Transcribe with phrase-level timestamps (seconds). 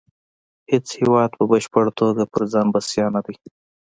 [0.71, 3.35] هیڅ هیواد په بشپړه توګه په ځان بسیا نه دی